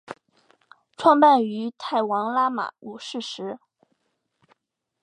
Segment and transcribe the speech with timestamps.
[0.97, 3.59] 创办于泰王拉玛五世时。